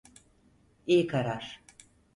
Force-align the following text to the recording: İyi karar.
İyi 0.87 1.07
karar. 1.07 1.63